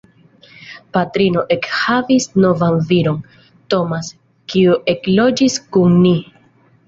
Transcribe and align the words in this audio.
Patrino 0.95 1.41
ekhavis 1.55 2.25
novan 2.45 2.79
viron, 2.91 3.19
Tomas, 3.73 4.09
kiu 4.53 4.75
ekloĝis 4.95 5.59
kun 5.77 6.01
ni. 6.07 6.15